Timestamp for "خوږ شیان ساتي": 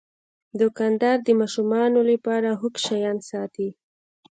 2.59-3.69